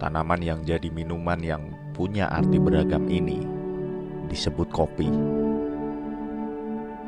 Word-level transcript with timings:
Tanaman 0.00 0.40
yang 0.40 0.64
jadi 0.64 0.88
minuman 0.88 1.36
yang 1.44 1.76
punya 1.92 2.24
arti 2.32 2.56
beragam 2.56 3.04
ini 3.12 3.44
disebut 4.32 4.72
kopi. 4.72 5.12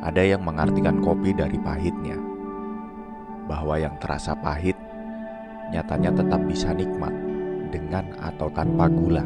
Ada 0.04 0.36
yang 0.36 0.44
mengartikan 0.44 1.00
kopi 1.00 1.32
dari 1.32 1.56
pahitnya, 1.56 2.20
bahwa 3.48 3.80
yang 3.80 3.96
terasa 3.96 4.36
pahit 4.36 4.76
nyatanya 5.72 6.12
tetap 6.20 6.44
bisa 6.44 6.76
nikmat 6.76 7.16
dengan 7.72 8.12
atau 8.20 8.52
tanpa 8.52 8.92
gula. 8.92 9.24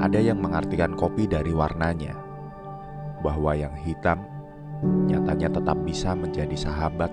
Ada 0.00 0.16
yang 0.16 0.40
mengartikan 0.40 0.96
kopi 0.96 1.28
dari 1.28 1.52
warnanya, 1.52 2.16
bahwa 3.20 3.52
yang 3.52 3.76
hitam 3.84 4.24
nyatanya 5.12 5.60
tetap 5.60 5.76
bisa 5.84 6.16
menjadi 6.16 6.56
sahabat 6.56 7.12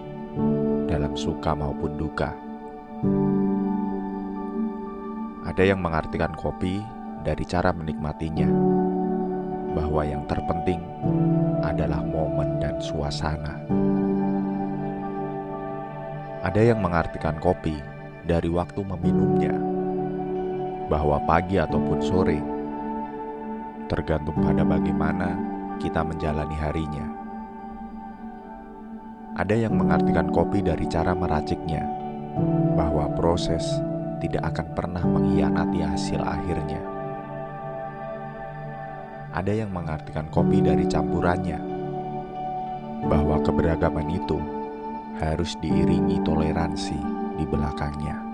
dalam 0.87 1.19
suka 1.19 1.51
maupun 1.51 1.99
duka. 1.99 2.31
Ada 5.59 5.75
yang 5.75 5.83
mengartikan 5.83 6.31
kopi 6.39 6.79
dari 7.19 7.43
cara 7.43 7.75
menikmatinya, 7.75 8.47
bahwa 9.75 10.07
yang 10.07 10.23
terpenting 10.23 10.79
adalah 11.59 11.99
momen 11.99 12.63
dan 12.63 12.79
suasana. 12.79 13.59
Ada 16.47 16.63
yang 16.63 16.79
mengartikan 16.79 17.35
kopi 17.43 17.75
dari 18.23 18.47
waktu 18.47 18.87
meminumnya, 18.87 19.51
bahwa 20.87 21.19
pagi 21.27 21.59
ataupun 21.59 21.99
sore 22.07 22.39
tergantung 23.91 24.39
pada 24.39 24.63
bagaimana 24.63 25.35
kita 25.83 26.07
menjalani 26.07 26.55
harinya. 26.55 27.03
Ada 29.35 29.67
yang 29.67 29.75
mengartikan 29.75 30.31
kopi 30.31 30.63
dari 30.63 30.87
cara 30.87 31.11
meraciknya, 31.11 31.83
bahwa 32.79 33.11
proses 33.11 33.83
tidak 34.21 34.53
akan 34.53 34.67
pernah 34.77 35.03
mengkhianati 35.03 35.79
hasil 35.81 36.21
akhirnya. 36.21 36.81
Ada 39.33 39.65
yang 39.65 39.73
mengartikan 39.73 40.27
kopi 40.29 40.61
dari 40.61 40.85
campurannya, 40.85 41.59
bahwa 43.09 43.39
keberagaman 43.39 44.11
itu 44.11 44.37
harus 45.19 45.55
diiringi 45.63 46.19
toleransi 46.23 46.99
di 47.39 47.45
belakangnya. 47.47 48.28